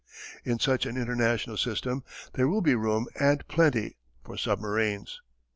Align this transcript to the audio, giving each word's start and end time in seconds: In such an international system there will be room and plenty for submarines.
In 0.43 0.57
such 0.57 0.87
an 0.87 0.97
international 0.97 1.57
system 1.57 2.03
there 2.33 2.47
will 2.47 2.61
be 2.61 2.73
room 2.73 3.05
and 3.19 3.47
plenty 3.47 3.97
for 4.23 4.35
submarines. 4.35 5.21